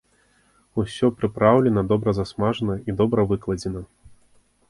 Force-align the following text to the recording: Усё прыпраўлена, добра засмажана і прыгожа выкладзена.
Усё 0.83 1.09
прыпраўлена, 1.19 1.83
добра 1.91 2.15
засмажана 2.19 2.77
і 2.87 2.97
прыгожа 3.01 3.27
выкладзена. 3.33 3.81